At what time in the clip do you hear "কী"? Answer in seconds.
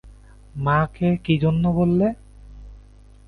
1.25-1.33